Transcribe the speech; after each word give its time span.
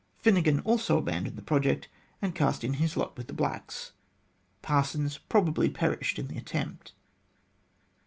Finnegan 0.17 0.61
also 0.61 0.97
abandoned 0.97 1.35
the 1.35 1.43
project 1.43 1.87
and 2.23 2.33
cast 2.33 2.63
in 2.63 2.73
his 2.81 2.97
lot 2.97 3.15
with 3.15 3.27
the 3.27 3.33
blacks. 3.33 3.91
Parsons 4.63 5.19
probably 5.19 5.69
perished 5.69 6.17
in 6.17 6.27
the 6.27 6.39
attempt. 6.39 6.93